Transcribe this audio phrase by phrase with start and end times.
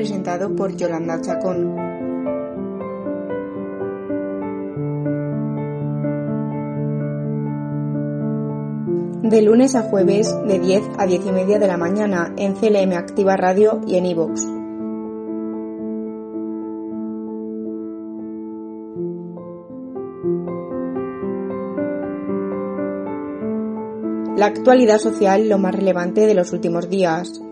[0.00, 1.76] Presentado por Yolanda Chacón.
[9.28, 12.94] De lunes a jueves, de 10 a 10 y media de la mañana, en CLM
[12.94, 14.40] Activa Radio y en iVoox.
[24.38, 27.42] La actualidad social lo más relevante de los últimos días.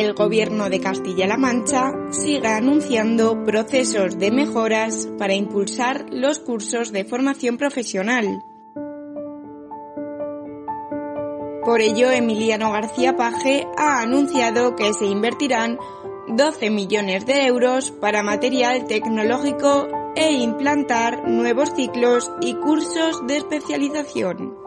[0.00, 7.04] El gobierno de Castilla-La Mancha sigue anunciando procesos de mejoras para impulsar los cursos de
[7.04, 8.42] formación profesional.
[11.66, 15.78] Por ello, Emiliano García Paje ha anunciado que se invertirán
[16.28, 24.59] 12 millones de euros para material tecnológico e implantar nuevos ciclos y cursos de especialización.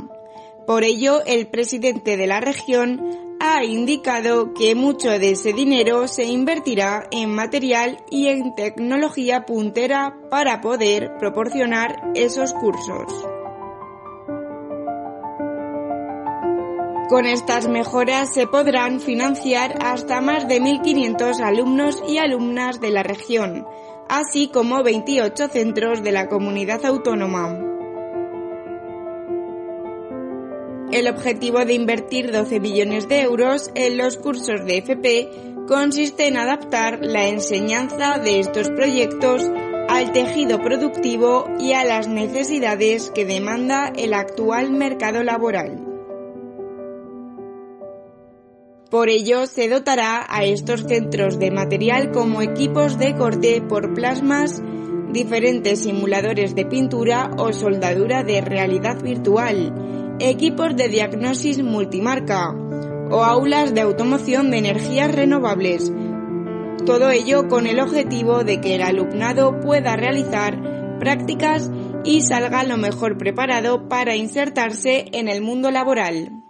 [0.66, 3.00] Por ello, el presidente de la región
[3.40, 10.18] ha indicado que mucho de ese dinero se invertirá en material y en tecnología puntera
[10.28, 13.26] para poder proporcionar esos cursos.
[17.08, 23.02] Con estas mejoras se podrán financiar hasta más de 1.500 alumnos y alumnas de la
[23.02, 23.66] región,
[24.08, 27.58] así como 28 centros de la comunidad autónoma.
[30.92, 35.30] El objetivo de invertir 12 billones de euros en los cursos de FP
[35.66, 39.50] consiste en adaptar la enseñanza de estos proyectos
[39.88, 45.81] al tejido productivo y a las necesidades que demanda el actual mercado laboral.
[48.92, 54.62] Por ello, se dotará a estos centros de material como equipos de corte por plasmas,
[55.10, 62.50] diferentes simuladores de pintura o soldadura de realidad virtual, equipos de diagnosis multimarca
[63.10, 65.90] o aulas de automoción de energías renovables.
[66.84, 71.70] Todo ello con el objetivo de que el alumnado pueda realizar prácticas
[72.04, 76.42] y salga lo mejor preparado para insertarse en el mundo laboral.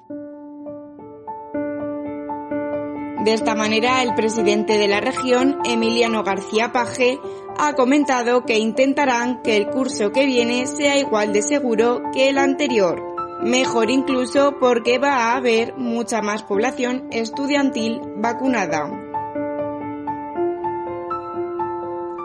[3.22, 7.20] De esta manera, el presidente de la región, Emiliano García Paje,
[7.56, 12.38] ha comentado que intentarán que el curso que viene sea igual de seguro que el
[12.38, 13.00] anterior.
[13.44, 18.90] Mejor incluso porque va a haber mucha más población estudiantil vacunada.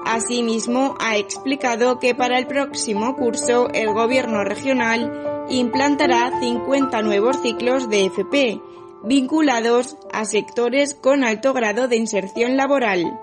[0.07, 7.87] Asimismo, ha explicado que para el próximo curso el gobierno regional implantará 50 nuevos ciclos
[7.87, 8.61] de FP,
[9.03, 13.19] vinculados a sectores con alto grado de inserción laboral,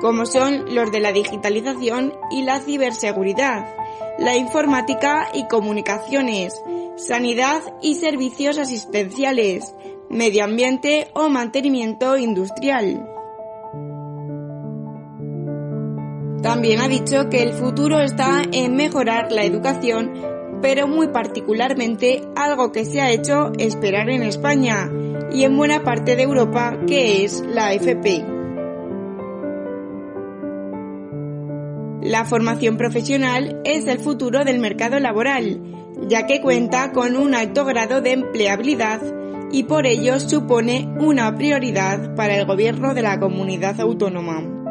[0.00, 3.66] como son los de la digitalización y la ciberseguridad,
[4.18, 6.60] la informática y comunicaciones,
[6.96, 9.74] sanidad y servicios asistenciales,
[10.10, 13.08] medio ambiente o mantenimiento industrial.
[16.42, 20.12] También ha dicho que el futuro está en mejorar la educación,
[20.62, 24.88] pero muy particularmente algo que se ha hecho esperar en España
[25.32, 28.24] y en buena parte de Europa, que es la FP.
[32.02, 35.60] La formación profesional es el futuro del mercado laboral,
[36.08, 39.00] ya que cuenta con un alto grado de empleabilidad
[39.52, 44.61] y por ello supone una prioridad para el gobierno de la comunidad autónoma.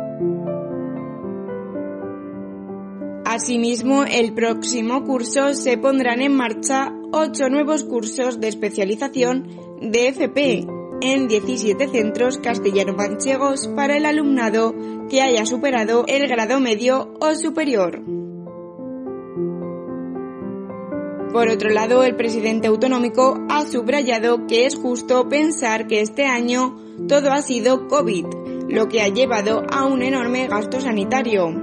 [3.41, 9.47] Asimismo, el próximo curso se pondrán en marcha ocho nuevos cursos de especialización
[9.81, 10.67] de FP
[11.01, 14.75] en 17 centros castellano-manchegos para el alumnado
[15.09, 18.03] que haya superado el grado medio o superior.
[21.33, 26.77] Por otro lado, el presidente autonómico ha subrayado que es justo pensar que este año
[27.07, 28.27] todo ha sido COVID,
[28.69, 31.60] lo que ha llevado a un enorme gasto sanitario.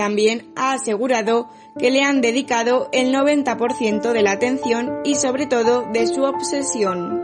[0.00, 5.84] También ha asegurado que le han dedicado el 90% de la atención y sobre todo
[5.92, 7.20] de su obsesión.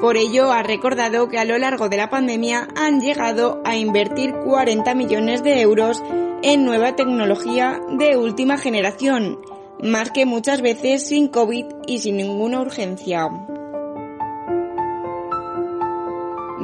[0.00, 4.34] Por ello ha recordado que a lo largo de la pandemia han llegado a invertir
[4.34, 6.02] 40 millones de euros
[6.42, 9.38] en nueva tecnología de última generación,
[9.80, 13.28] más que muchas veces sin COVID y sin ninguna urgencia.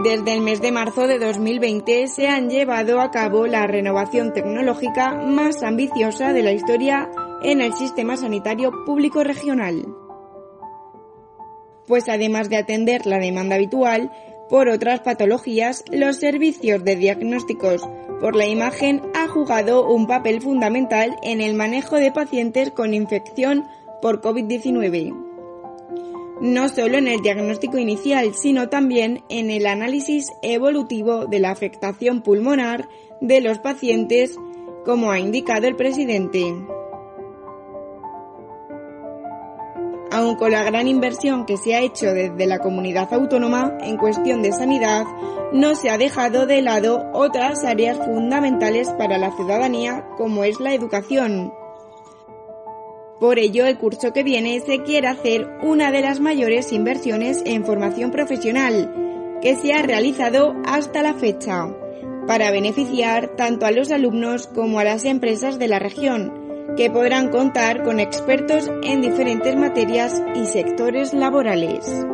[0.02, 5.14] Desde el mes de marzo de 2020 se han llevado a cabo la renovación tecnológica
[5.14, 7.08] más ambiciosa de la historia
[7.44, 9.87] en el sistema sanitario público regional.
[11.87, 14.10] Pues además de atender la demanda habitual,
[14.49, 17.88] por otras patologías, los servicios de diagnósticos
[18.20, 23.69] por la imagen ha jugado un papel fundamental en el manejo de pacientes con infección
[24.00, 25.31] por COVID-19.
[26.43, 32.21] No solo en el diagnóstico inicial, sino también en el análisis evolutivo de la afectación
[32.21, 32.89] pulmonar
[33.21, 34.37] de los pacientes,
[34.85, 36.53] como ha indicado el presidente.
[40.11, 44.43] Aun con la gran inversión que se ha hecho desde la comunidad autónoma en cuestión
[44.43, 45.05] de sanidad,
[45.53, 50.75] no se ha dejado de lado otras áreas fundamentales para la ciudadanía como es la
[50.75, 51.55] educación.
[53.22, 57.64] Por ello, el curso que viene se quiere hacer una de las mayores inversiones en
[57.64, 61.72] formación profesional que se ha realizado hasta la fecha,
[62.26, 66.32] para beneficiar tanto a los alumnos como a las empresas de la región,
[66.76, 72.04] que podrán contar con expertos en diferentes materias y sectores laborales.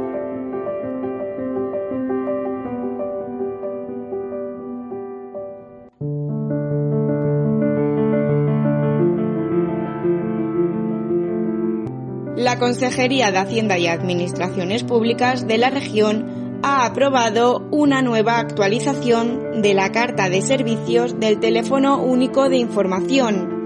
[12.39, 19.61] La Consejería de Hacienda y Administraciones Públicas de la región ha aprobado una nueva actualización
[19.61, 23.59] de la Carta de Servicios del Teléfono Único de Información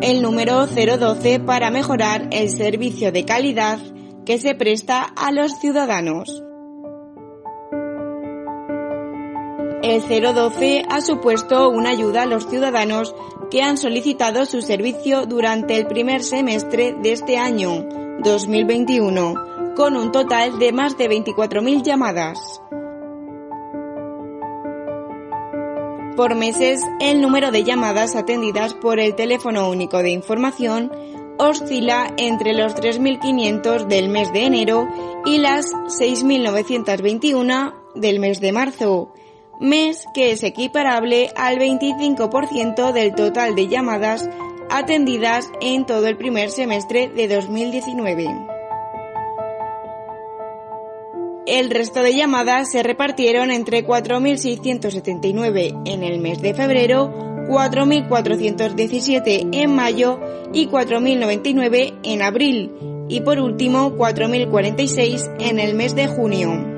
[0.00, 3.78] el número 012 para mejorar el servicio de calidad
[4.24, 6.42] que se presta a los ciudadanos.
[9.82, 13.14] El 012 ha supuesto una ayuda a los ciudadanos
[13.50, 17.84] que han solicitado su servicio durante el primer semestre de este año
[18.22, 19.34] 2021,
[19.76, 22.62] con un total de más de 24.000 llamadas.
[26.16, 30.92] Por meses, el número de llamadas atendidas por el teléfono único de información
[31.38, 34.86] oscila entre los 3.500 del mes de enero
[35.24, 39.14] y las 6.921 del mes de marzo,
[39.60, 44.28] mes que es equiparable al 25% del total de llamadas
[44.70, 48.26] atendidas en todo el primer semestre de 2019.
[51.46, 57.12] El resto de llamadas se repartieron entre 4.679 en el mes de febrero,
[57.48, 60.20] 4.417 en mayo
[60.52, 62.72] y 4.099 en abril
[63.08, 66.69] y por último 4.046 en el mes de junio.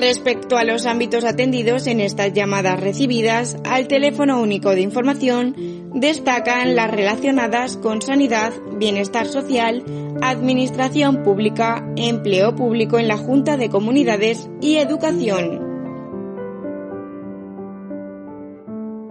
[0.00, 5.54] Respecto a los ámbitos atendidos en estas llamadas recibidas al teléfono único de información,
[5.94, 9.84] destacan las relacionadas con sanidad, bienestar social,
[10.22, 15.68] administración pública, empleo público en la Junta de Comunidades y educación.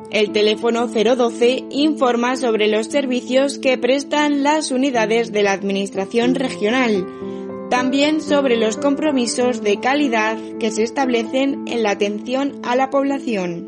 [0.09, 7.05] El teléfono 012 informa sobre los servicios que prestan las unidades de la Administración regional,
[7.69, 13.67] también sobre los compromisos de calidad que se establecen en la atención a la población,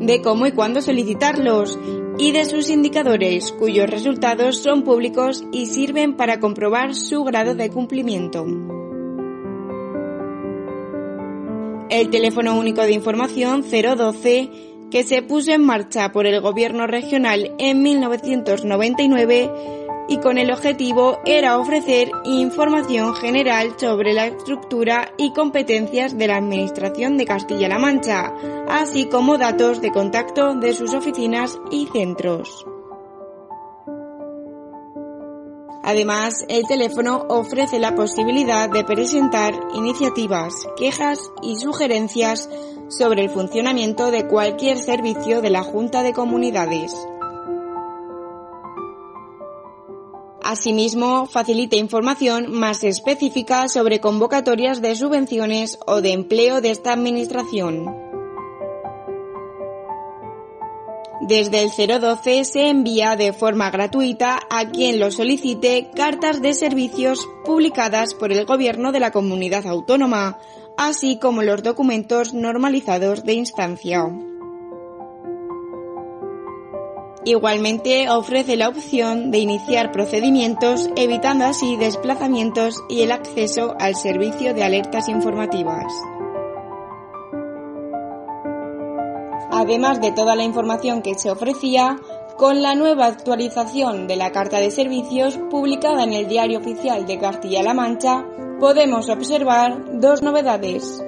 [0.00, 1.78] de cómo y cuándo solicitarlos
[2.18, 7.70] y de sus indicadores, cuyos resultados son públicos y sirven para comprobar su grado de
[7.70, 8.44] cumplimiento.
[11.88, 14.50] El teléfono único de información 012,
[14.90, 19.50] que se puso en marcha por el gobierno regional en 1999,
[20.08, 26.36] y con el objetivo era ofrecer información general sobre la estructura y competencias de la
[26.36, 28.32] Administración de Castilla-La Mancha,
[28.68, 32.66] así como datos de contacto de sus oficinas y centros.
[35.82, 42.50] Además, el teléfono ofrece la posibilidad de presentar iniciativas, quejas y sugerencias
[42.88, 46.92] sobre el funcionamiento de cualquier servicio de la Junta de Comunidades.
[50.48, 57.92] Asimismo, facilita información más específica sobre convocatorias de subvenciones o de empleo de esta Administración.
[61.20, 67.28] Desde el 012 se envía de forma gratuita a quien lo solicite cartas de servicios
[67.44, 70.38] publicadas por el Gobierno de la Comunidad Autónoma,
[70.76, 74.08] así como los documentos normalizados de instancia.
[77.26, 84.54] Igualmente ofrece la opción de iniciar procedimientos evitando así desplazamientos y el acceso al servicio
[84.54, 85.92] de alertas informativas.
[89.50, 91.96] Además de toda la información que se ofrecía,
[92.36, 97.18] con la nueva actualización de la Carta de Servicios publicada en el Diario Oficial de
[97.18, 98.24] Castilla-La Mancha,
[98.60, 101.02] podemos observar dos novedades.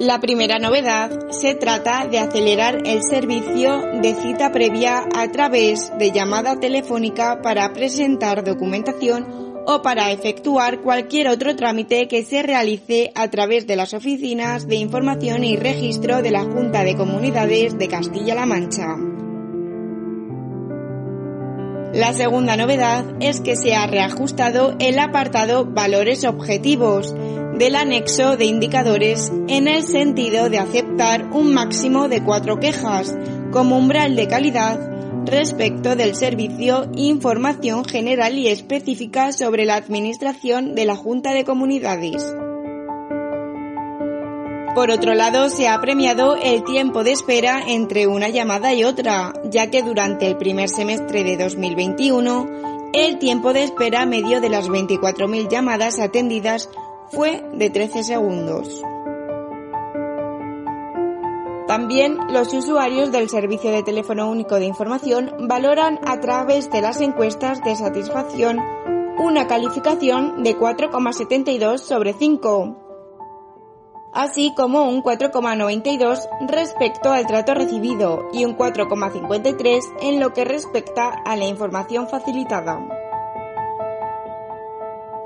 [0.00, 6.12] La primera novedad se trata de acelerar el servicio de cita previa a través de
[6.12, 9.26] llamada telefónica para presentar documentación
[9.66, 14.76] o para efectuar cualquier otro trámite que se realice a través de las oficinas de
[14.76, 19.17] información y registro de la Junta de Comunidades de Castilla-La Mancha.
[21.92, 27.14] La segunda novedad es que se ha reajustado el apartado Valores Objetivos,
[27.58, 33.16] del anexo de indicadores en el sentido de aceptar un máximo de cuatro quejas
[33.50, 34.78] como umbral de calidad
[35.24, 42.24] respecto del servicio información general y específica sobre la administración de la Junta de Comunidades.
[44.78, 49.32] Por otro lado, se ha premiado el tiempo de espera entre una llamada y otra,
[49.42, 52.46] ya que durante el primer semestre de 2021,
[52.92, 56.70] el tiempo de espera medio de las 24.000 llamadas atendidas
[57.10, 58.80] fue de 13 segundos.
[61.66, 67.00] También los usuarios del Servicio de Teléfono Único de Información valoran a través de las
[67.00, 68.60] encuestas de satisfacción
[69.18, 72.87] una calificación de 4,72 sobre 5,
[74.12, 81.08] así como un 4,92 respecto al trato recibido y un 4,53 en lo que respecta
[81.08, 82.86] a la información facilitada.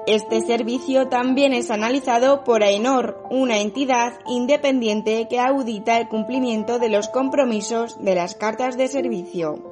[0.06, 6.88] Este servicio también es analizado por AENOR, una entidad independiente que audita el cumplimiento de
[6.88, 9.62] los compromisos de las cartas de servicio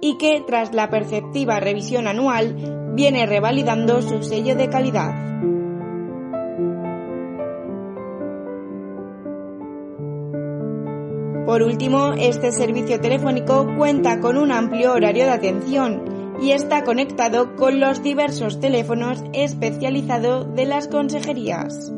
[0.00, 5.14] y que, tras la perceptiva revisión anual, viene revalidando su sello de calidad.
[11.50, 17.56] Por último, este servicio telefónico cuenta con un amplio horario de atención y está conectado
[17.56, 21.90] con los diversos teléfonos especializados de las consejerías.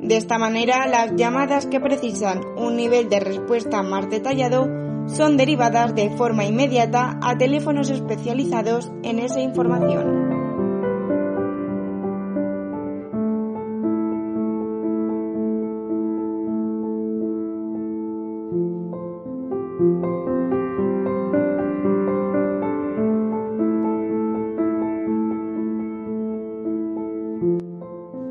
[0.00, 4.66] De esta manera, las llamadas que precisan un nivel de respuesta más detallado
[5.06, 10.27] son derivadas de forma inmediata a teléfonos especializados en esa información.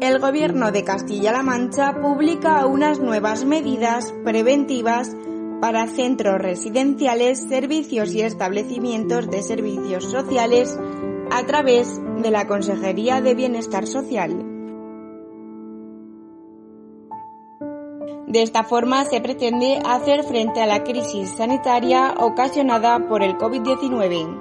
[0.02, 5.16] El Gobierno de Castilla-La Mancha publica unas nuevas medidas preventivas
[5.62, 10.78] para centros residenciales, servicios y establecimientos de servicios sociales
[11.32, 14.47] a través de la Consejería de Bienestar Social.
[18.38, 24.40] De esta forma se pretende hacer frente a la crisis sanitaria ocasionada por el COVID-19.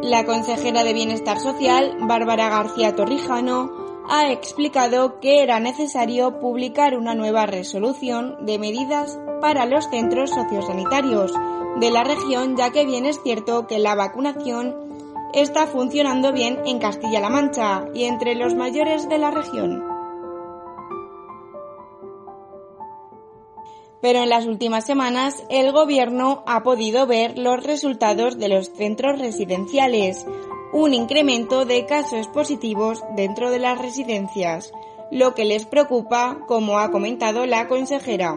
[0.00, 3.70] La consejera de Bienestar Social, Bárbara García Torrijano,
[4.08, 11.34] ha explicado que era necesario publicar una nueva resolución de medidas para los centros sociosanitarios
[11.80, 14.91] de la región, ya que bien es cierto que la vacunación
[15.32, 19.92] está funcionando bien en Castilla-La Mancha y entre los mayores de la región.
[24.02, 29.18] pero en las últimas semanas el Gobierno ha podido ver los resultados de los centros
[29.18, 30.26] residenciales,
[30.72, 34.72] un incremento de casos positivos dentro de las residencias,
[35.12, 38.34] lo que les preocupa, como ha comentado la consejera.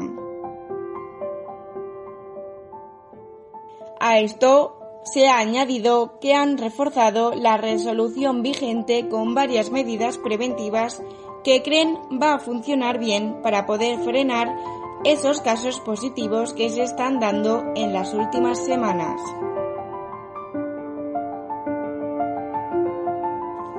[3.99, 11.01] A esto se ha añadido que han reforzado la resolución vigente con varias medidas preventivas
[11.43, 14.53] que creen va a funcionar bien para poder frenar
[15.03, 19.21] esos casos positivos que se están dando en las últimas semanas.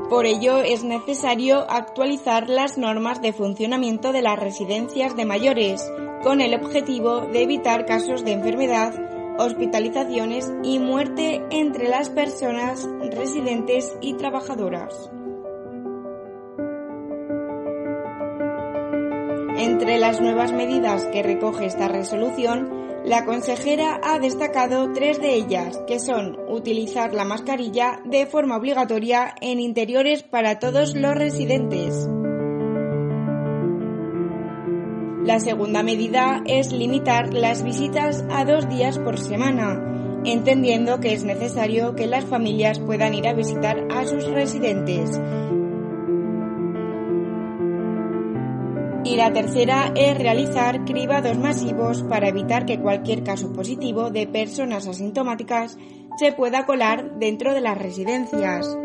[0.09, 5.85] Por ello es necesario actualizar las normas de funcionamiento de las residencias de mayores
[6.23, 8.95] con el objetivo de evitar casos de enfermedad
[9.38, 15.11] hospitalizaciones y muerte entre las personas residentes y trabajadoras.
[19.59, 25.81] Entre las nuevas medidas que recoge esta resolución, la consejera ha destacado tres de ellas,
[25.87, 32.09] que son utilizar la mascarilla de forma obligatoria en interiores para todos los residentes,
[35.26, 41.25] la segunda medida es limitar las visitas a dos días por semana, entendiendo que es
[41.25, 45.21] necesario que las familias puedan ir a visitar a sus residentes.
[49.02, 54.87] Y la tercera es realizar cribados masivos para evitar que cualquier caso positivo de personas
[54.87, 55.76] asintomáticas
[56.21, 58.78] se pueda colar dentro de las residencias.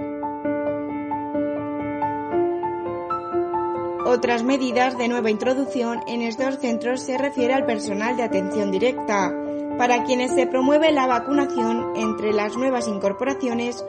[4.11, 9.33] Otras medidas de nueva introducción en estos centros se refiere al personal de atención directa,
[9.77, 13.85] para quienes se promueve la vacunación entre las nuevas incorporaciones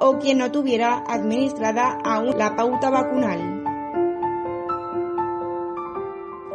[0.00, 3.64] o quien no tuviera administrada aún la pauta vacunal.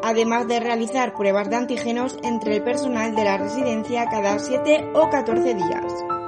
[0.02, 5.12] Además de realizar pruebas de antígenos entre el personal de la residencia cada 7 o
[5.12, 6.21] 14 días.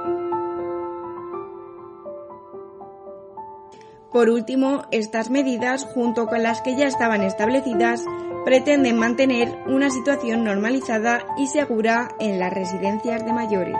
[4.14, 8.04] Por último, estas medidas, junto con las que ya estaban establecidas,
[8.44, 13.76] pretenden mantener una situación normalizada y segura en las residencias de mayores.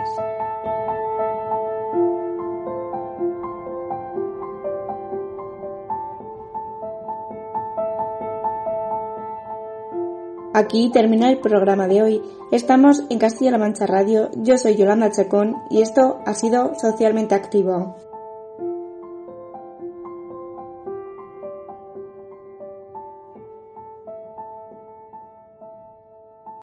[10.53, 12.21] Aquí termina el programa de hoy.
[12.51, 14.31] Estamos en Castilla-La Mancha Radio.
[14.35, 17.95] Yo soy Yolanda Chacón y esto ha sido Socialmente Activo.